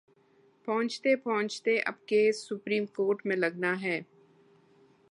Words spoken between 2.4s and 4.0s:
Supreme court میں لگناہے۔